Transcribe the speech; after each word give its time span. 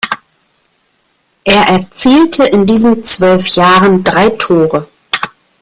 Er 1.43 1.61
erzielte 1.69 2.45
in 2.45 2.65
diesen 2.65 3.03
zwölf 3.03 3.45
Jahren 3.49 4.03
drei 4.03 4.29
Tore. 4.29 4.87